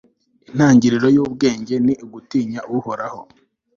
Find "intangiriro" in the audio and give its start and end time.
0.49-1.07